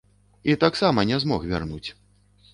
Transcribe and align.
І 0.53 0.55
таксама 0.63 1.05
не 1.11 1.21
змог 1.25 1.47
вярнуць. 1.53 1.89